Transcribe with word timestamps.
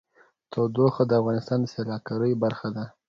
تودوخه 0.51 1.03
د 1.07 1.11
افغانستان 1.21 1.59
د 1.61 1.65
سیلګرۍ 1.73 2.33
برخه 2.43 2.67
ده. 2.75 2.85